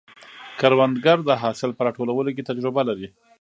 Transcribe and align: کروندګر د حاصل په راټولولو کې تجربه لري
کروندګر 0.59 1.17
د 1.25 1.29
حاصل 1.41 1.69
په 1.75 1.81
راټولولو 1.87 2.29
کې 2.35 2.47
تجربه 2.49 2.81
لري 2.89 3.07